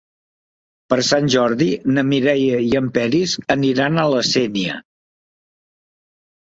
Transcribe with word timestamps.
Per 0.93 0.97
Sant 1.09 1.29
Jordi 1.33 1.67
na 1.97 2.05
Mireia 2.13 2.63
i 2.71 2.73
en 2.81 2.91
Peris 2.99 3.39
iran 3.71 4.01
a 4.01 4.09
la 4.17 4.27
Sénia. 4.35 4.83